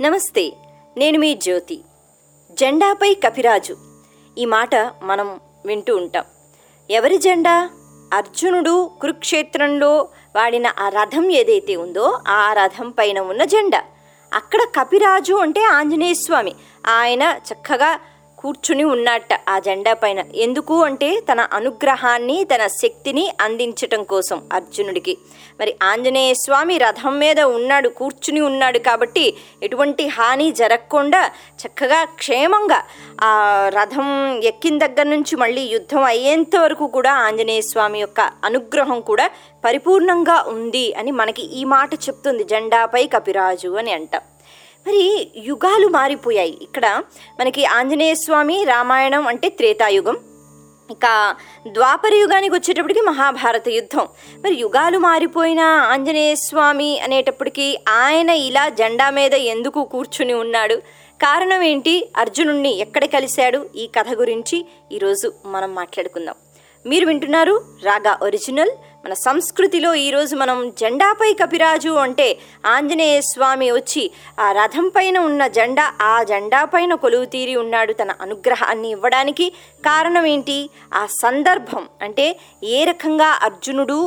నమస్తే 0.00 0.52
నేను 0.96 1.18
మీ 1.18 1.34
జ్యోతి. 1.34 1.80
జెండాపై 2.50 3.14
కపిరాజు. 3.14 3.76
ఈ 4.38 4.44
మాట 4.44 4.74
మనం 5.02 5.40
వింటూ 5.66 5.96
ఉంటాం. 5.96 6.24
ఎవరి 6.90 7.18
జెండా? 7.18 7.70
అర్జునుడు 8.14 8.90
కురుక్షేత్రంలో 9.00 10.08
వాడిన 10.36 10.66
ఆ 10.78 10.88
రథం 10.88 11.30
ఏదైతే 11.30 11.76
ఉందో 11.76 12.20
ఆ 12.28 12.52
రథం 12.52 12.90
పైన 12.90 13.20
ఉన్న 13.20 13.44
జెండా. 13.44 13.82
అక్కడ 14.34 14.58
కపిరాజు 14.80 15.34
అంటే 15.34 15.62
ఆంజనేయ 15.62 16.14
స్వామి 16.14 16.54
ఆయన 16.86 17.22
చక్కగా 17.22 18.00
కూర్చుని 18.40 18.84
ఉన్నట్ట 18.94 19.32
ఆ 19.48 19.54
జెండా 19.58 19.92
పైన. 19.94 20.20
ఎందుకు 20.46 20.74
అంటే 20.88 21.08
తన 21.28 21.40
అనుగ్రహాన్ని 21.58 22.36
తన 22.52 22.62
శక్తిని 22.82 23.24
అందించటం 23.40 24.02
కోసం 24.12 24.38
అర్జునుడికి. 24.52 25.14
మరి 25.60 25.72
ఆంజనేయ 25.82 26.32
స్వామి 26.42 26.76
రథం 26.78 27.14
మీద 27.18 27.40
ఉన్నాడు 27.56 27.88
కూర్చుని 28.00 28.40
ఉన్నాడు 28.40 28.78
కాబట్టి 28.78 29.24
ఎటువంటి 29.62 30.06
హాని 30.16 30.48
జరగకుండా 30.52 31.22
చక్కగా 31.62 32.00
క్షేమంగా 32.20 32.80
ఆ 33.22 33.32
రథం 33.78 34.08
ఎక్కిన 34.50 34.78
దగ్గర 34.78 35.06
నుంచి 35.14 35.36
మళ్ళీ 35.36 35.64
యుద్ధం 35.74 36.02
అయ్యేంత 36.02 36.56
వరకు 36.56 36.86
కూడా 36.96 37.14
ఆంజనేయ 37.26 37.60
స్వామి 37.70 38.00
యొక్క 38.00 38.20
అనుగ్రహం 38.44 39.00
కూడా 39.00 39.28
పరిపూర్ణంగా 39.64 40.38
ఉంది 40.54 40.86
అని 40.94 41.10
మనకి 41.10 41.44
ఈ 41.60 41.64
మాట 41.64 41.94
చెప్తుంది 42.06 42.44
జెండాపై 42.44 43.04
కపిరాజు 43.06 43.70
అని 43.80 43.92
అంటాం. 43.92 44.24
మరి 44.86 45.30
యుగాలు 45.36 45.88
మారిపోయాయి. 45.88 46.58
ఇక్కడ 46.62 47.02
మనకి 47.40 47.64
ఆంజనేయ 47.64 48.14
స్వామి 48.14 48.64
రామాయణం 48.64 49.28
అంటే 49.28 49.48
త్రేతాయుగం. 49.48 50.16
ఇక 50.90 51.34
ద్వాపర 51.68 52.14
యుగానికి 52.14 52.54
వచ్చేటప్పటికి 52.54 53.00
మహాభారత 53.00 53.68
యుద్ధం. 53.68 54.08
మరి 54.44 54.54
యుగాలు 54.54 54.98
మారిపోయిన 54.98 55.60
ఆంజనేయ 55.60 56.34
స్వామి 56.34 57.00
అనేటప్పటికి 57.00 57.78
ఆయన 57.88 58.30
ఇలా 58.30 58.68
జెండా 58.68 59.10
మీద 59.10 59.34
ఎందుకు 59.34 59.84
కూర్చుని 59.84 60.32
ఉన్నాడు? 60.32 60.74
కారణం 61.22 61.62
ఏంటి? 61.62 62.10
అర్జునుణ్ణి 62.16 62.78
ఎక్కడ 62.78 63.04
కలిశాడు? 63.04 63.70
ఈ 63.76 63.86
కథ 63.86 64.08
గురించి 64.14 64.66
ఈరోజు 64.92 65.32
మనం 65.46 65.74
మాట్లాడుకుందాం. 65.74 66.34
మీరు 66.86 67.06
వింటున్నారు 67.06 67.60
రాగా 67.84 68.18
ఒరిజినల్ 68.22 68.70
మన 69.04 69.12
సంస్కృతిలో 69.14 69.94
ఈరోజు 69.94 70.36
మనం 70.36 70.70
జెండాపై 70.78 71.32
కపిరాజు 71.32 71.88
అంటే 71.90 72.38
ఆంజనేయ 72.66 73.20
స్వామి 73.20 73.70
వచ్చి 73.70 74.10
ఆ 74.40 74.52
రథం 74.52 74.88
పైన 74.96 75.18
ఉన్న 75.18 75.46
జెండా 75.46 75.92
ఆ 76.02 76.22
జెండా 76.22 76.64
పైన 76.64 76.94
కొలువు 76.94 77.24
తీరి 77.24 77.56
ఉన్నాడు 77.56 77.92
తన 77.92 78.10
అనుగ్రహాన్ని 78.20 78.90
ఇవ్వడానికి 78.90 79.46
కారణం 79.84 80.26
ఏంటి? 80.26 80.70
ఆ 80.94 81.06
సందర్భం. 81.06 81.88
అంటే 82.02 82.26
ఏ 82.64 82.84
రకంగా 82.84 83.38
అర్జునుడు 83.42 83.98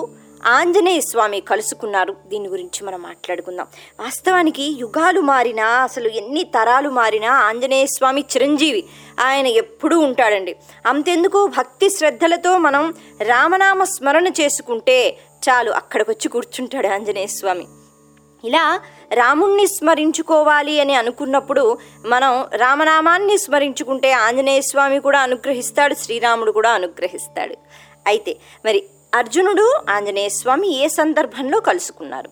ఆంజనేయ 0.46 1.00
స్వామి 1.02 1.42
కలుసుకున్నారు. 1.42 2.16
దీని 2.28 2.48
గురించి 2.48 2.86
మనం 2.86 3.02
మాట్లాడుకుందాం. 3.02 3.68
వాస్తవానికి 4.00 4.64
యుగాలు 4.64 5.22
మారినా 5.22 5.68
అసలు 5.68 6.08
ఎన్ని 6.08 6.44
తరాలు 6.44 6.90
మారినా 6.90 7.32
ఆంజనేయ 7.32 7.86
స్వామి 7.86 8.22
చిరంజీవి 8.22 8.84
ఆయన 9.20 9.48
ఎప్పుడూ 9.48 10.00
ఉంటాడండి. 10.00 10.56
అంతెందుకు 10.86 11.48
భక్తి 11.48 11.90
శ్రద్ధలతో 11.90 12.58
మనం 12.58 12.94
రామనామ 13.22 13.84
స్మరణ 13.84 14.28
చేసుకుంటే 14.28 15.18
చాలు 15.50 15.72
అక్కడికి 15.72 16.12
వచ్చి 16.12 16.30
కూర్చుంటాడు 16.30 16.88
ఆంజనేయ 16.88 17.28
స్వామి. 17.28 17.68
ఇలా 18.44 18.80
రాముణ్ణి 19.14 19.68
స్మరించుకోవాలి 19.68 20.80
అని 20.80 20.96
అనుకున్నప్పుడు 20.96 21.78
మనం 22.06 22.46
రామనామాన్ని 22.56 23.38
స్మరించుకుంటే 23.38 24.12
ఆంజనేయ 24.12 24.62
స్వామి 24.62 25.00
కూడా 25.00 25.20
అనుగ్రహిస్తాడు 25.20 25.94
శ్రీరాముడు 25.94 26.52
కూడా 26.52 26.72
అనుగ్రహిస్తాడు. 26.72 27.56
అయితే 28.08 28.38
మరి 28.66 28.84
అర్జునుడు 29.20 29.64
ఆంజనేయ 29.94 30.30
స్వామి 30.30 30.70
ఏ 30.84 30.86
సందర్భంలో 31.00 31.58
కలుసుకున్నారు? 31.60 32.30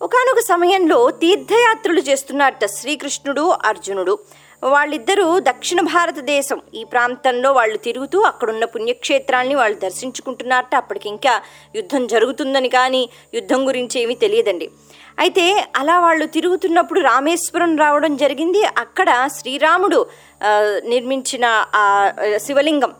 ఒకనొక 0.00 0.40
సమయంలో 0.52 0.98
తీర్థయాత్రలు 1.22 2.02
చేస్తున్నట్ట 2.08 2.66
శ్రీకృష్ణుడు 2.76 3.44
అర్జునుడు. 3.70 4.14
వాళ్ళిద్దరూ 4.62 5.26
దక్షిణ 5.48 5.80
భారతదేశం 5.94 6.58
ఈ 6.74 6.82
ప్రాంతంలో 6.92 7.50
వాళ్ళు 7.58 7.78
తిరుగుతూ 7.86 8.18
అక్కడున్న 8.30 8.64
పుణ్యక్షేత్రాల్ని 8.74 9.54
వాళ్ళు 9.60 9.76
దర్శించుకుంటున్నారట. 9.84 10.74
అప్పటికి 10.82 11.08
ఇంకా 11.14 11.34
యుద్ధం 11.78 12.02
జరుగుతుందని 12.14 12.70
కానీ 12.78 13.02
యుద్ధం 13.34 13.60
గురించి 13.68 13.96
ఏమీ 14.02 14.16
తెలియదండి. 14.24 14.68
అయితే 15.18 15.46
అలా 15.76 15.98
వాళ్ళు 16.06 16.26
తిరుగుతున్నప్పుడు 16.36 17.00
రామేశ్వరం 17.10 17.72
రావడం 17.84 18.12
జరిగింది. 18.16 18.62
అక్కడ 18.84 19.10
శ్రీరాముడు 19.38 20.00
నిర్మించిన 20.94 21.46
ఆ 21.82 21.84
శివలింగం 22.46 22.94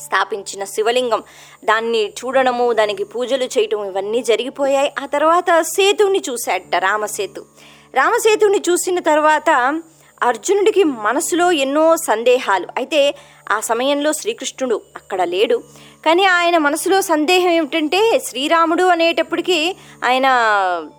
స్థాపించిన 0.00 0.64
శివలింగం. 0.64 1.22
దాన్ని 1.64 2.08
చూడడము 2.08 2.72
దానికి 2.72 3.04
పూజలు 3.04 3.44
చేయటం 3.44 3.84
ఇవన్నీ 3.84 4.22
జరిగిపోయాయి. 4.22 4.92
ఆ 5.02 5.06
తర్వాత 5.06 5.60
సేతువుని 5.60 6.22
చూశాడట 6.30 6.76
రామసేతు. 6.76 7.44
రామసేతుని 7.94 8.58
చూసిన 8.70 8.98
తర్వాత 8.98 9.82
అర్జునుడికి 10.22 10.84
మనసులో 10.84 11.52
ఎన్నో 11.52 11.96
సందేహాలు. 11.96 12.66
అయితే 12.76 13.14
ఆ 13.52 13.60
సమయంలో 13.60 14.12
శ్రీకృష్ణుడు 14.12 14.82
అక్కడ 14.96 15.22
లేడు. 15.22 15.62
కానీ 16.06 16.24
ఆయన 16.24 16.58
మనసులో 16.58 17.00
సందేహం 17.00 17.50
ఏమిటంటే 17.50 18.18
శ్రీరాముడు 18.18 18.82
అనేటప్పటికీ 18.82 19.76
ఆయన 20.04 20.26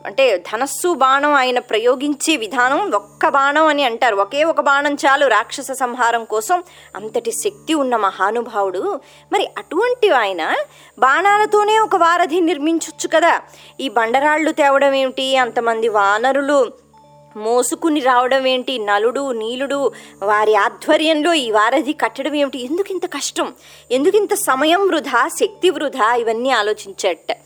అంటే 0.06 0.38
ధనస్సు 0.38 0.94
బాణం 0.94 1.34
ఆయన 1.34 1.60
ప్రయోగించే 1.60 2.38
విధానం 2.38 2.92
ఒక్క 2.92 3.30
బాణం 3.30 3.66
అని 3.66 3.84
అంటారు. 3.84 4.16
ఒకే 4.16 4.44
ఒక 4.44 4.62
బాణం 4.62 4.94
చాలు 4.94 5.28
రాక్షస 5.28 5.72
సంహారం 5.72 6.24
కోసం 6.24 6.64
అంతటి 6.96 7.32
శక్తి 7.32 7.74
ఉన్న 7.74 7.96
మహానుభావుడు. 7.96 9.00
మరి 9.34 9.50
అటువంటి 9.58 10.10
ఆయన 10.10 10.56
బాణాలతోనే 11.00 11.80
ఒక 11.80 11.96
వారధి 11.96 12.42
నిర్మించవచ్చు 12.42 13.10
కదా. 13.16 13.42
ఈ 13.80 13.90
బండరాళ్ళు 13.90 14.52
తేవడం 14.52 14.94
ఏమిటి? 14.94 15.38
అంతమంది 15.38 15.90
వానరులు 15.90 16.83
మోసుకుని 17.38 18.00
రావడం 18.00 18.48
ఏంటి? 18.48 18.80
నలుడు 18.80 19.32
నీలుడు 19.32 19.92
వారి 20.24 20.56
ఆధ్వర్యంలో 20.56 21.34
ఈ 21.34 21.52
వారధి 21.52 21.94
కట్టడం 21.94 22.36
ఏమిటి? 22.36 22.66
ఎందుకు 22.66 22.92
ఇంత 22.92 23.06
కష్టం? 23.06 23.54
ఎందుకు 23.92 24.18
ఇంత 24.18 24.34
సమయం 24.34 24.88
వృధా 24.88 25.28
శక్తి 25.28 25.70
వృధా? 25.70 26.16
ఇవన్నీ 26.16 26.50
ఆలోచించట. 26.50 27.38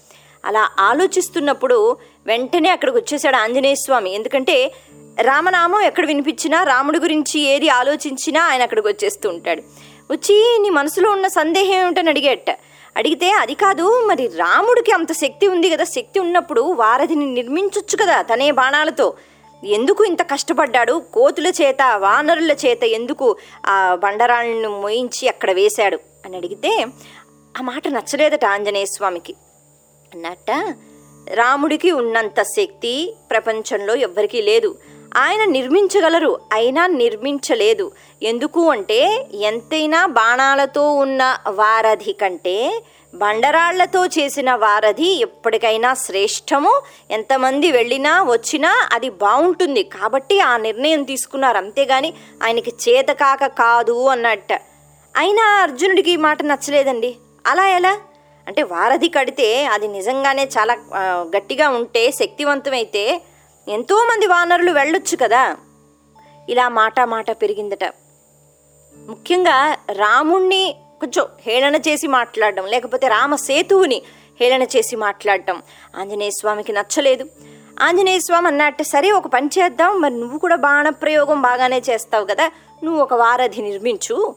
అలా 0.45 0.69
ఆలోచిస్తున్నప్పుడు 0.79 1.97
వెంటనే 2.25 2.69
అక్కడికి 2.69 2.97
వచ్చేసాడు 2.97 3.35
ఆంజనేయ 3.35 3.75
స్వామి. 3.75 4.15
ఎందుకంటే 4.15 4.73
రామనామం 5.21 5.81
ఎక్కడ 5.81 6.05
వినిపించినా 6.05 6.63
రాముడి 6.63 6.99
గురించి 6.99 7.39
ఏది 7.39 7.69
ఆలోచించినా 7.69 8.43
ఆయన 8.43 8.61
అక్కడికి 8.61 8.87
వచ్చేస్తూ 8.87 9.29
ఉంటాడు. 9.29 9.61
వచ్చి 10.11 10.57
నీ 10.61 10.69
మనసులో 10.69 11.11
ఉన్న 11.11 11.27
సందేహం 11.27 11.81
ఏమిటని 11.81 12.09
అడిగేట. 12.09 12.49
అడిగితే 12.97 13.31
అది 13.31 13.53
కాదు 13.53 14.07
మరి 14.07 14.27
రాముడికి 14.27 14.91
అంత 14.91 15.11
శక్తి 15.11 15.47
ఉంది 15.47 15.69
కదా? 15.69 15.83
శక్తి 15.83 16.19
ఉన్నప్పుడు 16.19 16.61
వారధిని 16.61 17.25
నిర్మించొచ్చు 17.25 17.97
కదా 18.01 18.21
తనే 18.21 18.51
బాణాలతో. 18.51 19.13
ఎందుకు 19.63 20.03
ఇంత 20.03 20.21
కష్టపడ్డాడు? 20.21 21.03
కోతుల 21.13 21.47
చేత 21.47 21.77
వానరుల 21.95 22.51
చేత 22.51 22.83
ఎందుకు 22.83 23.37
ఆ 23.65 23.95
బండరాళ్ళను 23.95 24.81
మోయించి 24.81 25.27
అక్కడ 25.27 25.51
వేశాడు? 25.51 25.99
అని 26.25 26.37
అడిగితే 26.37 26.85
ఆ 27.57 27.61
మాట 27.61 27.87
నచ్చలేదట 27.87 28.45
ఆంజనేయ 28.45 28.85
స్వామికి. 28.85 29.35
అన్నట్ట 30.13 30.51
రాముడికి 31.33 31.91
ఉన్నంత 31.91 32.41
శక్తి 32.41 33.15
ప్రపంచంలో 33.31 33.95
ఎవ్వరికీ 33.95 34.41
లేదు. 34.41 34.77
ఆయన 35.17 35.45
నిర్మించగలరు 35.45 36.39
అయినా 36.53 36.87
నిర్మించలేదు. 36.87 37.91
ఎందుకు 38.23 38.69
అంటే 38.69 39.27
ఎంతైనా 39.33 40.05
బాణాలతో 40.05 40.93
ఉన్న 40.93 41.37
వారధి 41.47 42.13
కంటే 42.13 42.83
బండరాళ్ళతో 43.17 44.05
చేసిన 44.05 44.55
వారధి 44.55 45.21
ఎప్పటికైనా 45.21 45.93
శ్రేష్టము. 45.93 46.81
ఎంతమంది 47.11 47.71
వెళ్ళినా 47.71 48.23
వచ్చినా 48.23 48.89
అది 48.93 49.09
బాగుంటుంది. 49.09 49.83
కాబట్టి 49.83 50.39
ఆ 50.39 50.57
నిర్ణయం 50.57 51.03
తీసుకున్నారు. 51.03 51.57
అంతేగాని 51.57 52.13
ఆయనకి 52.43 52.69
చేతకాక 52.69 53.45
కాదు 53.45 54.07
అన్నట్ట. 54.07 54.53
అయినా 55.17 55.43
అర్జునుడికి 55.61 56.11
ఈ 56.11 56.15
మాట 56.15 56.41
నచ్చలేదండి. 56.41 57.15
అలా 57.47 57.67
ఎలా? 57.67 57.97
అంటే 58.47 58.63
వారధి 58.63 59.09
కడితే 59.09 59.65
అది 59.65 59.87
నిజంగానే 59.87 60.49
చాలా 60.57 60.77
గట్టిగా 61.37 61.69
ఉంటే 61.69 62.11
శక్తివంతమైతే 62.11 63.21
ఎంతోమంది 63.67 64.27
వానరులు 64.27 64.71
వెళ్ళొచ్చు 64.71 65.17
కదా. 65.21 65.55
ఇలా 66.49 66.69
మాట 66.69 66.99
మాట 66.99 67.31
పెరిగిందట. 67.31 67.83
ముఖ్యంగా 69.07 69.77
రాముణ్ణి 69.91 70.75
కొంచెం 70.99 71.25
హేళన 71.47 71.75
చేసి 71.75 72.07
మాట్లాడడం 72.07 72.65
లేకపోతే 72.65 73.07
రామ 73.07 73.35
సేతువుని 73.35 74.01
హేళన 74.41 74.63
చేసి 74.63 74.95
మాట్లాడటం 74.95 75.61
ఆంజనేయ 75.95 76.29
స్వామికి 76.29 76.73
నచ్చలేదు. 76.73 77.25
ఆంజనేయ 77.81 78.19
స్వామి 78.19 78.47
అన్నట్టు 78.47 78.83
సరే 78.83 79.11
ఒక 79.11 79.27
పని 79.27 79.47
చేద్దాం. 79.47 80.01
మరి 80.01 80.13
నువ్వు 80.13 80.39
కూడా 80.39 80.55
బాణప్రయోగం 80.55 81.41
బాగానే 81.41 81.81
చేస్తావు 81.89 82.25
కదా. 82.25 82.51
నువ్వు 82.83 83.01
ఒక 83.01 83.13
వారధి 83.13 83.61
నిర్మించు. 83.61 84.35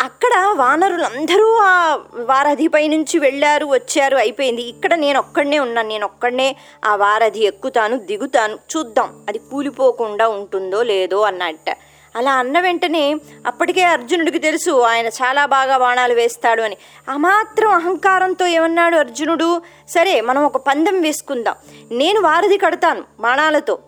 అక్కడ 0.00 0.46
వానరులందరూ 0.52 1.58
ఆ 1.62 1.98
వారధిపై 2.14 2.88
నుంచి 2.88 3.18
వెళ్ళారు 3.18 3.66
వచ్చారు 3.66 4.16
అయిపోయింది. 4.16 4.62
ఇక్కడ 4.62 4.94
నేను 4.94 5.18
ఒక్కడనే 5.18 5.58
ఉన్నాను. 5.58 5.88
నేను 5.88 6.04
ఒక్కడనే 6.04 6.56
ఆ 6.84 6.96
వారధి 6.96 7.40
ఎక్కుతాను 7.40 7.98
దిగుతాను. 7.98 8.54
చూద్దాం 8.54 9.24
అది 9.28 9.38
కూలిపోకుండా 9.38 10.28
ఉంటుందో 10.28 10.82
లేదో 10.82 11.20
అన్నట్ట. 11.20 11.78
అలా 12.16 12.34
అన్న 12.34 12.60
వెంటనే 12.60 13.16
అప్పటికే 13.46 13.82
అర్జునుడికి 13.82 14.38
తెలుసు 14.38 14.80
ఆయన 14.80 15.06
చాలా 15.06 15.46
బాగా 15.46 15.78
బాణాలు 15.78 16.14
వేస్తాడు 16.14 16.62
అని. 16.62 16.76
ఆ 17.10 17.16
మాత్రం 17.16 17.70
అహంకారంతో 17.70 18.46
ఏమన్నాడు 18.46 18.96
అర్జునుడు? 18.96 19.62
సరే 19.88 20.20
మనం 20.20 20.44
ఒక 20.44 20.56
పందెం 20.56 21.00
వేసుకుందాం. 21.00 21.54
నేను 21.92 22.20
వారధి 22.20 22.58
కడతాను 22.58 23.04
బాణాలతో. 23.20 23.78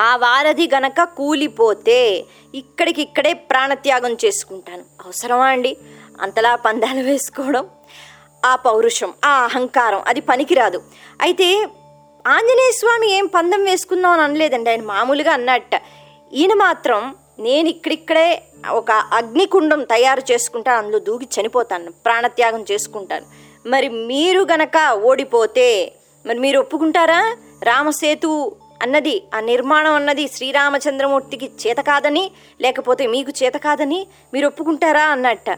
ఆ 0.00 0.16
వారధి 0.16 0.70
గనక 0.74 1.02
కూలిపోతే 1.02 2.24
ఇక్కడికి 2.54 3.02
ఇక్కడే 3.02 3.32
ప్రాణత్యాగం 3.32 4.16
చేసుకుంటాను. 4.24 4.82
అవసరమా 5.04 5.46
అండి? 5.46 5.76
అంతలా 6.20 6.54
పందాలు 6.54 7.02
వేసుకోవడం? 7.02 7.66
ఆ 8.44 8.56
పౌరుషం 8.56 9.12
ఆ 9.24 9.30
అహంకారం 9.30 10.02
అది 10.06 10.20
పనికిరాదు. 10.20 10.82
అయితే 11.20 11.68
ఆంజనేయ 12.26 12.72
స్వామి 12.72 13.12
ఏం 13.12 13.26
పందం 13.26 13.64
వేసుకుందాం 13.64 14.10
అని 14.10 14.22
అనలేదండి. 14.22 14.70
ఆయన 14.70 14.82
మామూలుగా 14.82 15.32
అన్నట్ట. 15.32 15.82
ఈయన 16.32 16.54
మాత్రం 16.54 17.14
నేను 17.38 17.68
ఇక్కడిక్కడే 17.68 18.42
ఒక 18.70 18.90
అగ్నికుండం 18.90 19.84
తయారు 19.84 20.32
చేసుకుంటాను 20.32 20.78
అందులో 20.78 20.98
దూకి 20.98 21.28
చనిపోతాను 21.40 21.92
ప్రాణత్యాగం 21.92 22.64
చేసుకుంటాను. 22.72 23.26
మరి 23.68 23.88
మీరు 23.88 24.40
గనక 24.42 24.92
ఓడిపోతే 24.92 25.92
మరి 26.26 26.38
మీరు 26.38 26.60
ఒప్పుకుంటారా? 26.60 27.36
రామసేతు 27.62 28.56
అన్నది 28.82 29.22
ఆ 29.34 29.40
నిర్మాణం 29.40 29.94
అన్నది 29.94 30.28
శ్రీరామచంద్రమూర్తికి 30.28 31.50
చేత 31.66 31.76
కాదని 31.76 32.30
లేకపోతే 32.60 33.06
మీకు 33.06 33.32
చేత 33.44 33.54
కాదని 33.54 34.06
మీరు 34.34 34.46
ఒప్పుకుంటారా 34.46 35.04
అన్నట్ట. 35.04 35.50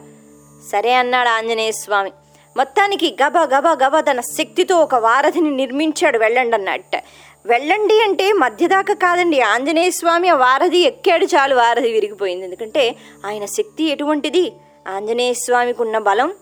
సరే 0.72 0.92
అన్నాడు 0.92 1.28
ఆంజనేయ 1.28 1.72
స్వామి. 1.72 2.10
మొత్తానికి 2.56 3.16
గబ 3.22 3.38
గబ 3.38 3.82
గబ 3.84 4.00
తన 4.00 4.20
శక్తితో 4.20 4.76
ఒక 4.76 4.94
వారధిని 4.94 5.50
నిర్మించాడు 5.50 6.18
వెళ్ళండి 6.18 6.56
అన్నట్ట. 6.56 7.04
వెళ్ళండి 7.46 8.02
అంటే 8.02 8.32
మధ్యదాకా 8.32 8.94
కాదండి. 8.94 9.40
ఆంజనేయ 9.40 9.90
స్వామి 9.90 10.28
ఆ 10.28 10.34
వారధి 10.34 10.78
ఎక్కాడు 10.78 11.24
చాలు. 11.24 11.54
వారధి 11.54 11.92
విరిగిపోయింది. 11.92 12.44
ఎందుకంటే 12.44 12.96
ఆయన 13.26 13.44
శక్తి 13.44 13.84
ఎటువంటిది? 13.84 14.52
ఆంజనేయ 14.88 15.32
స్వామికి 15.32 15.82
ఉన్న 15.82 15.98
బలం? 15.98 16.32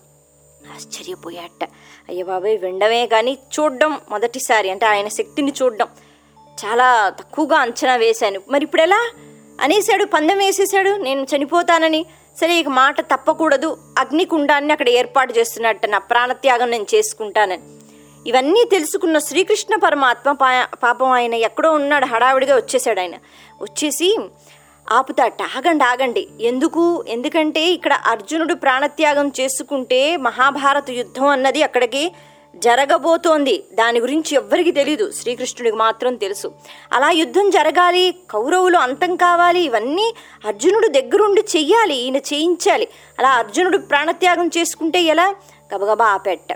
ఆశ్చర్యపోయాట. 0.74 1.64
అయ్య 2.08 2.22
బాబాయ్ 2.22 2.58
వినడమే 2.58 3.06
కానీ 3.06 3.38
చూడడం 3.60 4.00
మొదటిసారి. 4.10 4.70
అంటే 4.70 4.86
ఆయన 4.86 5.08
శక్తిని 5.08 5.52
చూడడం. 5.62 5.88
చాలా 6.64 7.08
తక్కువగా 7.08 7.56
అంచనా 7.56 7.96
వేశాను. 7.96 8.40
మరి 8.48 8.64
ఇప్పుడు 8.64 8.82
ఎలా 8.82 9.10
అనేసాడు 9.60 10.04
పందెం 10.04 10.38
వేసేసాడు 10.38 10.90
నేను 10.90 11.26
చనిపోతానని. 11.36 12.06
సరే 12.40 12.54
ఇక 12.54 12.68
మాట 12.68 13.00
తప్పకూడదు. 13.00 13.78
అగ్నికుండాన్ని 13.98 14.72
అక్కడ 14.72 14.88
ఏర్పాటు 14.88 15.32
చేస్తున్నట్ట 15.38 15.86
నా 15.86 15.98
ప్రాణత్యాగం 15.98 16.70
నేను 16.70 16.86
చేసుకుంటానని. 16.94 17.62
ఇవన్నీ 18.26 18.64
తెలుసుకున్న 18.70 19.18
శ్రీకృష్ణ 19.18 19.76
పరమాత్మ 19.76 20.32
పా 20.32 20.68
పాపం 20.82 21.10
ఆయన 21.10 21.34
ఎక్కడో 21.34 21.70
ఉన్నాడు 21.72 22.06
హడావిడిగా 22.06 22.56
వచ్చేసాడు 22.56 23.00
ఆయన. 23.00 23.14
వచ్చేసి 23.62 24.18
ఆపుతాట 24.92 25.42
ఆగండి 25.42 25.84
ఆగండి. 25.84 26.28
ఎందుకు? 26.40 27.04
ఎందుకంటే 27.08 27.60
ఇక్కడ 27.60 27.92
అర్జునుడు 27.92 28.54
ప్రాణత్యాగం 28.54 29.32
చేసుకుంటే 29.40 30.16
మహాభారత 30.16 30.90
యుద్ధం 30.90 31.26
అన్నది 31.26 31.62
అక్కడికి 31.62 32.12
జరగబోతోంది. 32.56 33.64
దాని 33.72 34.00
గురించి 34.00 34.34
ఎవ్వరికి 34.34 34.70
తెలీదు. 34.70 35.12
శ్రీకృష్ణుడికి 35.12 35.76
మాత్రం 35.76 36.14
తెలుసు. 36.14 36.52
అలా 36.92 37.10
యుద్ధం 37.10 37.50
జరగాలి 37.50 38.14
కౌరవులు 38.30 38.78
అంతం 38.78 39.16
కావాలి 39.16 39.60
ఇవన్నీ 39.60 40.14
అర్జునుడు 40.46 40.88
దగ్గరుండి 40.88 41.40
చెయ్యాలి 41.56 41.94
ఈయన 41.94 42.16
చేయించాలి. 42.16 42.88
అలా 43.18 43.28
అర్జునుడు 43.28 43.78
ప్రాణత్యాగం 43.78 44.50
చేసుకుంటే 44.58 45.02
ఎలా? 45.02 45.34
గబగబా 45.74 46.06
ఆపెట్ట 46.06 46.52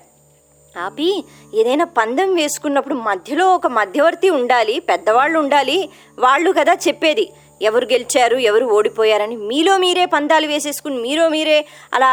ఆపి 0.79 1.25
ఏదైనా 1.55 1.85
పందెం 1.85 2.35
వేసుకున్నప్పుడు 2.35 2.95
మధ్యలో 2.95 3.55
ఒక 3.55 3.67
మధ్యవర్తి 3.67 4.31
ఉండాలి 4.31 4.81
పెద్దవాళ్ళు 4.81 5.39
ఉండాలి 5.39 5.91
వాళ్ళు 6.19 6.51
కదా 6.53 6.75
చెప్పేది. 6.89 7.33
ఎవరు 7.63 7.85
గెలిచారు 7.85 8.37
ఎవరు 8.37 8.67
ఓడిపోయారని 8.67 9.37
మీలో 9.37 9.79
మీరే 9.79 10.05
పందాలు 10.05 10.47
వేసేసుకుని 10.47 10.97
మీలో 10.97 11.29
మీరే 11.29 11.67
అలా 11.95 12.11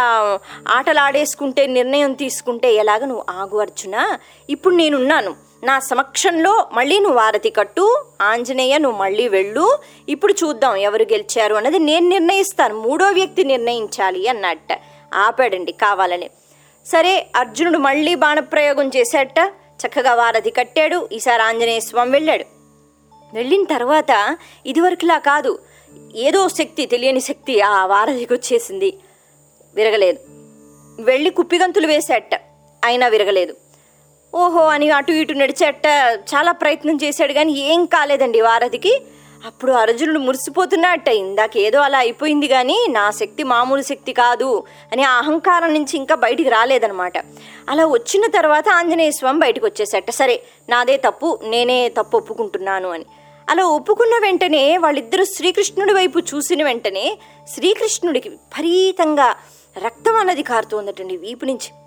ఆటలు 0.68 1.00
ఆడేసుకుంటే 1.00 1.68
నిర్ణయం 1.68 2.14
తీసుకుంటే 2.14 2.74
ఎలాగ 2.74 3.06
నువ్వు 3.06 3.26
ఆగు 3.30 3.58
అర్జున? 3.60 4.18
ఇప్పుడు 4.50 4.76
నేనున్నాను. 4.76 5.36
నా 5.64 5.80
సమక్షంలో 5.80 6.70
మళ్ళీ 6.74 7.00
నువ్వు 7.00 7.18
వారతి 7.18 7.50
కట్టు 7.50 8.06
ఆంజనేయ 8.22 8.78
నువ్వు 8.78 8.98
మళ్ళీ 9.00 9.28
వెళ్ళు. 9.28 9.80
ఇప్పుడు 10.10 10.34
చూద్దాం 10.34 10.76
ఎవరు 10.76 11.04
గెలిచారు 11.04 11.56
అన్నది 11.56 11.80
నేను 11.80 12.10
నిర్ణయిస్తాను. 12.10 12.76
మూడో 12.82 13.12
వ్యక్తి 13.12 13.44
నిర్ణయించాలి 13.44 14.28
అన్నట్ట. 14.28 14.80
ఆపాడండి 15.14 15.72
కావాలని. 15.72 16.30
సరే 16.86 17.28
అర్జునుడు 17.36 17.78
మళ్ళీ 17.78 18.16
బాణప్రయోగం 18.16 18.92
చేశాట 18.96 19.38
చక్కగా 19.86 20.14
వారధి 20.14 20.50
కట్టాడు. 20.50 21.10
ఈసారి 21.12 21.42
ఆంజనేయ 21.42 21.80
స్వామి 21.80 22.12
వెళ్ళాడు. 22.12 22.46
వెళ్ళిన 23.34 23.64
తర్వాత 23.64 24.38
ఇదివరకులా 24.66 25.18
కాదు 25.18 25.60
ఏదో 26.16 26.50
శక్తి 26.50 26.86
తెలియని 26.86 27.20
శక్తి 27.20 27.62
ఆ 27.62 27.86
వారధికి 27.86 28.34
వచ్చేసింది. 28.34 28.98
విరగలేదు. 29.76 30.20
వెళ్ళి 31.02 31.30
కుప్పిగంతులు 31.30 31.88
వేసేట. 31.88 32.42
అయినా 32.86 33.08
విరగలేదు. 33.08 33.56
ఓహో 34.36 34.68
అని 34.68 34.90
అటు 34.90 35.12
ఇటు 35.12 35.34
నడిచేట. 35.34 35.86
చాలా 36.20 36.52
ప్రయత్నం 36.52 37.00
చేశాడు 37.04 37.34
కానీ 37.34 37.52
ఏం 37.52 37.86
కాలేదండి 37.86 38.42
వారధికి. 38.42 39.02
అప్పుడు 39.45 39.71
అర్జునుడు 39.71 40.19
మురిసిపోతున్నట్ట 40.19 41.07
ఇందాక 41.07 41.57
ఏదో 41.57 41.80
అలా 41.80 41.97
అయిపోయింది 41.97 42.47
కానీ 42.47 42.88
నా 42.89 43.12
శక్తి 43.12 43.44
మామూలు 43.44 43.81
శక్తి 43.81 44.13
కాదు 44.13 44.63
అని 44.92 45.03
ఆ 45.03 45.18
అహంకారం 45.18 45.74
నుంచి 45.74 45.97
ఇంకా 45.97 46.15
బయటికి 46.15 46.50
రాలేదనమాట 46.50 47.18
అలా 47.69 47.86
వచ్చిన 47.86 48.27
తర్వాత 48.27 48.69
ఆంజనేయ 48.69 49.12
స్వామి 49.12 49.39
బయటకు 49.39 49.65
వచ్చేసట 49.65 50.12
సరే 50.12 50.44
నాదే 50.69 50.97
తప్పు 50.97 51.39
నేనే 51.44 51.89
తప్పు 51.89 52.18
ఒప్పుకుంటున్నాను 52.18 52.89
అని. 52.89 53.06
అలా 53.50 53.63
ఒప్పుకున్న 53.65 54.19
వెంటనే 54.21 54.77
వాళ్ళిద్దరూ 54.77 55.25
శ్రీకృష్ణుడి 55.25 55.94
వైపు 55.94 56.19
చూసిన 56.19 56.63
వెంటనే 56.63 57.18
శ్రీకృష్ణుడికి 57.53 58.30
విపరీతంగా 58.30 59.36
రక్తం 59.86 60.15
అన్నది 60.15 60.44
కారుతోందటండి. 60.44 61.18
వీపు 61.18 61.45
నుంచి 61.45 61.85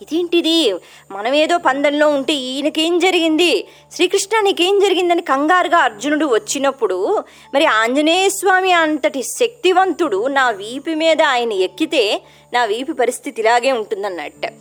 ఇదేంటిది? 0.00 0.74
మనమేదో 1.10 1.58
పందెంలో 1.58 2.08
ఉంటే 2.08 2.34
ఈయనకేం 2.34 2.98
జరిగింది? 2.98 3.68
శ్రీకృష్ణ 3.92 4.40
నీకేం 4.40 4.80
జరిగిందని 4.80 5.22
కంగారుగా 5.22 5.78
అర్జునుడు 5.78 6.26
వచ్చినప్పుడు 6.26 7.24
మరి 7.54 7.64
ఆంజనేయ 7.64 8.28
స్వామి 8.28 8.72
అంతటి 8.72 9.22
శక్తివంతుడు 9.22 10.26
నా 10.26 10.50
వీపు 10.50 10.90
మీద 10.90 11.22
ఆయన 11.22 11.52
ఎక్కితే 11.52 12.22
నా 12.52 12.64
వీపు 12.64 12.92
పరిస్థితి 12.92 13.40
ఇలాగే 13.40 13.72
ఉంటుందన్నట్ట. 13.72 14.52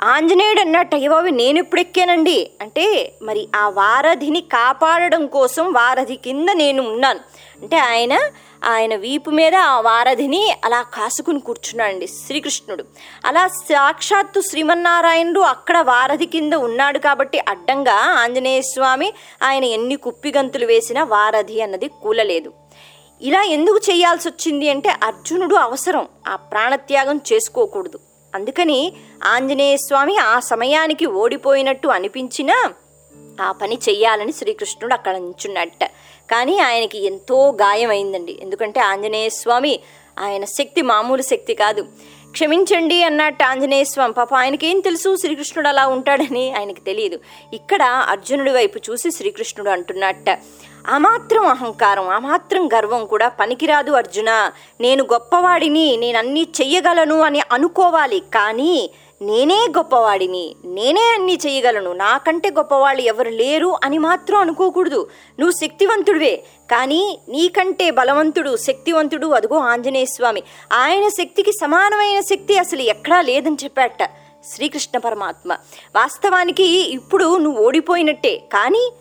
ఆంజనేయుడు 0.00 0.60
అన్నట్టు 0.60 0.96
అయ్యబాబు 0.96 1.26
నేను 1.26 1.58
ఇప్పుడు 1.58 1.80
ఎక్కానండి? 1.80 2.50
అంటే 2.60 3.12
మరి 3.22 3.48
ఆ 3.56 3.68
వారధిని 3.68 4.40
కాపాడడం 4.40 5.26
కోసం 5.26 5.72
వారధి 5.72 6.16
కింద 6.16 6.48
నేను 6.54 6.92
ఉన్నాను. 6.92 7.20
అంటే 7.62 7.76
ఆయన 7.76 8.18
ఆయన 8.64 8.96
వీపు 8.96 9.30
మీద 9.30 9.54
ఆ 9.54 9.80
వారధిని 9.80 10.54
అలా 10.64 10.82
కాసుకుని 10.82 11.40
కూర్చున్నాడండి 11.40 12.06
శ్రీకృష్ణుడు. 12.06 12.84
అలా 13.24 13.46
సాక్షాత్తు 13.48 14.40
శ్రీమన్నారాయణుడు 14.40 15.40
అక్కడ 15.40 15.78
వారధి 15.78 16.26
కింద 16.26 16.52
ఉన్నాడు 16.54 16.98
కాబట్టి 16.98 17.38
అడ్డంగా 17.48 17.92
ఆంజనేయ 17.92 18.60
స్వామి 18.60 19.12
ఆయన 19.42 19.64
ఎన్ని 19.64 19.96
కుప్పిగంతులు 19.96 20.66
వేసినా 20.66 21.04
వారధి 21.04 21.60
అన్నది 21.60 21.88
కూలలేదు. 21.88 22.52
ఇలా 23.22 23.42
ఎందుకు 23.42 23.76
చేయాల్సి 23.76 24.28
వచ్చింది 24.28 24.68
అంటే 24.68 24.88
అర్జునుడు 25.02 25.54
అవసరం 25.54 26.08
ఆ 26.28 26.36
ప్రాణత్యాగం 26.36 27.20
చేసుకోకూడదు. 27.32 27.98
అందుకని 28.34 28.92
ఆంజనేయ 29.24 29.76
స్వామి 29.76 30.16
ఆ 30.16 30.40
సమయానికి 30.40 31.06
ఓడిపోయినట్టు 31.06 31.88
అనిపించినా 31.88 32.72
ఆ 33.40 33.52
పని 33.52 33.78
చెయ్యాలని 33.88 34.32
శ్రీకృష్ణుడు 34.32 34.94
అక్కడ 34.94 35.16
నుంచున్నట్ట. 35.16 35.84
కానీ 36.30 36.58
ఆయనకి 36.58 37.06
ఎంతో 37.06 37.50
గాయమైందండి. 37.50 38.38
ఎందుకంటే 38.42 38.80
ఆంజనేయ 38.80 39.28
స్వామి 39.28 39.80
ఆయన 40.18 40.44
శక్తి 40.44 40.82
మామూలు 40.82 41.22
శక్తి 41.22 41.54
కాదు. 41.54 41.86
క్షమించండి 42.30 43.02
అన్నట్టు 43.02 43.44
ఆంజనేయ 43.44 43.84
స్వామి. 43.84 44.12
పాప 44.12 44.34
ఆయనకేం 44.34 44.80
తెలుసు 44.80 45.16
శ్రీకృష్ణుడు 45.16 45.68
అలా 45.68 45.86
ఉంటాడని 45.86 46.52
ఆయనకి 46.52 46.80
తెలియదు 46.80 47.20
ఇక్కడ 47.54 47.82
అర్జునుడి 47.82 48.50
వైపు 48.50 48.78
చూసి 48.78 49.10
శ్రీకృష్ణుడు 49.10 49.70
అంటున్నట్ట. 49.70 50.38
ఆ 50.88 50.98
మాత్రం 50.98 51.46
అహంకారం 51.46 52.08
ఆ 52.08 52.18
మాత్రం 52.18 52.68
గర్వం 52.74 53.06
కూడా 53.06 53.28
పనికిరాదు 53.28 53.90
అర్జున. 53.92 54.52
నేను 54.80 55.04
గొప్పవాడిని 55.04 55.96
నేను 55.96 56.18
అన్నీ 56.18 56.46
చెయ్యగలను 56.60 57.20
అని 57.20 57.40
అనుకోవాలి. 57.52 58.20
కానీ 58.20 58.90
నేనే 59.22 59.56
గొప్పవాడిని 59.76 60.56
నేనే 60.64 61.02
అన్ని 61.14 61.34
చేయగలను 61.46 61.92
నాకంటే 61.92 62.50
గొప్పవాళ్ళు 62.50 63.02
ఎవరు 63.02 63.28
లేరు 63.28 63.76
అని 63.84 63.98
మాత్రం 63.98 64.38
అనుకోకూడదు. 64.38 65.08
నువ్వు 65.38 65.54
శక్తివంతుడివే 65.60 66.44
కానీ 66.70 67.18
నీకంటే 67.28 67.90
బలవంతుడు 67.90 68.56
శక్తివంతుడు 68.56 69.26
అదిగో 69.26 69.58
ఆంజనేయ 69.58 70.04
స్వామి. 70.04 70.42
ఆయన 70.72 71.08
శక్తికి 71.08 71.52
సమానమైన 71.52 72.20
శక్తి 72.20 72.58
అసలు 72.58 72.82
ఎక్కడా 72.82 73.20
లేదని 73.20 73.56
చెప్పాట 73.64 74.02
శ్రీకృష్ణ 74.44 74.98
పరమాత్మ. 74.98 75.52
వాస్తవానికి 75.96 76.64
ఇప్పుడు 76.92 77.38
నువ్వు 77.38 77.64
ఓడిపోయినట్టే 77.64 78.36
కానీ 78.36 78.92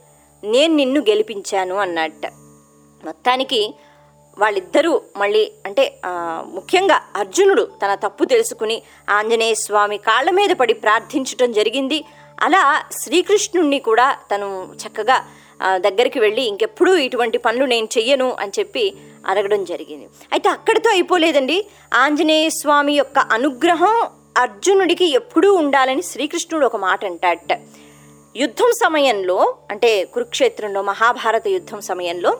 నేను 0.43 0.73
నిన్ను 0.75 1.01
గెలిపించాను 1.01 1.75
అన్నట్ట 1.75 2.25
మొత్తానికి 3.05 3.73
వాళ్ళిద్దరూ 4.41 4.93
మళ్ళీ 5.21 5.43
అంటే 5.67 5.83
ముఖ్యంగా 6.57 6.97
అర్జునుడు 7.21 7.63
తన 7.81 7.91
తప్పు 8.05 8.23
తెలుసుకుని 8.33 8.77
ఆంజనేయ 9.17 9.55
స్వామి 9.65 9.97
కాళ్ళ 10.07 10.29
మీద 10.39 10.51
పడి 10.61 10.75
ప్రార్థించటం 10.83 11.49
జరిగింది. 11.59 11.99
అలా 12.45 12.63
శ్రీకృష్ణుణ్ణి 13.01 13.79
కూడా 13.89 14.07
తను 14.31 14.47
చక్కగా 14.83 15.17
దగ్గరికి 15.85 16.19
వెళ్ళి 16.25 16.43
ఇంకెప్పుడూ 16.51 16.91
ఇటువంటి 17.05 17.37
పనులు 17.45 17.65
నేను 17.73 17.87
చెయ్యను 17.95 18.27
అని 18.41 18.53
చెప్పి 18.59 18.83
అడగడం 19.29 19.61
జరిగింది. 19.71 20.05
అయితే 20.33 20.47
అక్కడితో 20.55 20.89
అయిపోలేదండి. 20.95 21.57
ఆంజనేయ 22.03 22.47
స్వామి 22.59 22.93
యొక్క 22.99 23.19
అనుగ్రహం 23.37 23.95
అర్జునుడికి 24.43 25.07
ఎప్పుడూ 25.19 25.49
ఉండాలని 25.61 26.03
శ్రీకృష్ణుడు 26.11 26.65
ఒక 26.69 26.77
మాట 26.87 27.01
అంటాడట. 27.11 27.53
యుద్ధం 28.35 28.71
సమయంలో 28.83 29.37
అంటే 29.71 29.89
కురుక్షేత్రంలో 30.13 30.81
మహాభారత 30.91 31.47
యుద్ధం 31.55 31.79
సమయంలో 31.89 32.31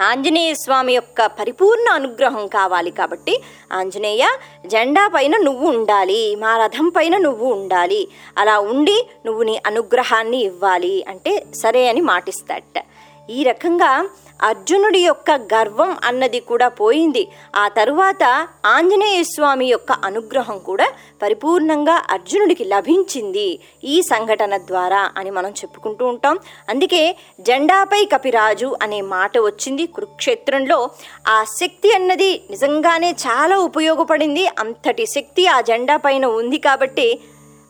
ఆంజనేయ 0.00 0.54
స్వామి 0.54 0.94
యొక్క 0.94 1.26
పరిపూర్ణ 1.26 1.88
అనుగ్రహం 1.90 2.46
కావాలి 2.46 2.90
కాబట్టి 2.90 3.42
ఆంజనేయ 3.72 4.24
జెండా 4.66 5.08
పైన 5.08 5.36
నువ్వు 5.36 5.68
ఉండాలి 5.68 6.36
మా 6.38 6.56
రథం 6.56 6.88
పైన 6.88 7.16
నువ్వు 7.16 7.52
ఉండాలి. 7.52 8.08
అలా 8.38 8.58
ఉండి 8.58 9.08
నువ్వు 9.26 9.42
నీ 9.42 9.62
అనుగ్రహాన్ని 9.66 10.38
ఇవ్వాలి 10.38 11.04
అంటే 11.08 11.46
సరే 11.54 11.88
అని 11.88 12.00
మాటిస్తాడట. 12.00 12.78
ఈ 13.30 13.42
రకంగా 13.42 14.08
అర్జునుడి 14.42 14.98
యొక్క 14.98 15.30
గర్వం 15.30 15.96
అన్నది 16.04 16.40
కూడా 16.40 16.68
పోయింది. 16.68 17.28
ఆ 17.56 17.68
తరువాత 17.68 18.48
ఆంజనేయ 18.66 19.22
స్వామి 19.22 19.66
యొక్క 19.66 19.92
అనుగ్రహం 19.92 20.58
కూడా 20.58 20.92
పరిపూర్ణంగా 21.22 22.04
అర్జునుడికి 22.10 22.64
లభించింది 22.64 23.60
ఈ 23.84 24.02
సంఘటన 24.02 24.56
ద్వారా 24.56 25.10
అని 25.16 25.30
మనం 25.30 25.50
చెప్పుకుంటూ 25.50 26.06
ఉంటాం. 26.06 26.38
అందుకే 26.68 27.16
జెండాపై 27.40 28.04
కపిరాజు 28.04 28.76
అనే 28.82 29.00
మాట 29.00 29.38
వచ్చింది. 29.38 29.86
కురుక్షేత్రంలో 29.86 30.90
ఆ 31.28 31.44
శక్తి 31.44 31.94
అన్నది 31.94 32.42
నిజంగానే 32.50 33.10
చాలా 33.10 33.58
ఉపయోగపడింది. 33.58 34.46
అంతటి 34.46 35.06
శక్తి 35.06 35.46
ఆ 35.46 35.60
జెండా 35.60 35.96
పైన 35.96 36.26
ఉంది 36.26 36.58
కాబట్టి 36.58 37.20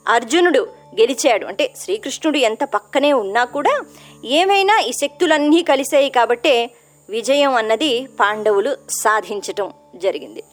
అర్జునుడు 0.09 0.76
గెలిచాడు. 1.01 1.47
అంటే 1.47 1.73
శ్రీకృష్ణుడు 1.77 2.39
ఎంత 2.39 2.65
పక్కనే 2.65 3.13
ఉన్నా 3.13 3.45
కూడా 3.45 3.81
ఏమైనా 4.25 4.81
ఈ 4.81 4.93
శక్తులన్నీ 4.93 5.63
కలిసాయి 5.63 6.11
కాబట్టే 6.11 6.71
విజయం 7.09 7.55
అన్నది 7.55 8.07
పాండవులు 8.21 8.77
సాధించటం 8.91 9.73
జరిగింది. 9.95 10.45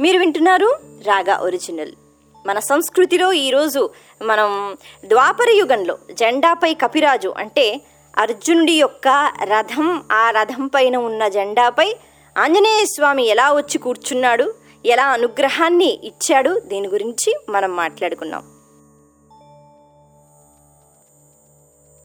మీరు 0.00 0.18
వింటున్నారు 0.18 0.78
రాగా 1.06 1.36
ఒరిజినల్. 1.36 1.92
మన 2.46 2.58
సంస్కృతిలో 2.58 3.32
ఈరోజు 3.32 3.90
మనం 4.22 4.76
ద్వాపర 5.04 5.50
యుగంలో 5.50 5.98
జెండాపై 6.12 6.74
కపిరాజు 6.74 7.34
అంటే 7.36 7.80
అర్జునుడి 8.18 8.72
యొక్క 8.72 9.32
రథం 9.44 10.02
ఆ 10.12 10.30
రథం 10.30 10.66
పైన 10.66 10.96
ఉన్న 10.96 11.28
జెండాపై 11.28 11.96
ఆంజనేయ 12.38 12.84
స్వామి 12.84 13.26
ఎలా 13.26 13.52
వచ్చి 13.52 13.78
కూర్చున్నాడు 13.78 14.54
ఎలా 14.86 15.06
అనుగ్రహాన్ని 15.06 16.00
ఇచ్చాడు 16.04 16.58
దీని 16.58 16.88
గురించి 16.88 17.34
మనం 17.48 17.76
మాట్లాడుకున్నాం. 17.76 18.53